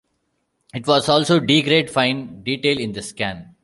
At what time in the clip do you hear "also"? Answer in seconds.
1.07-1.39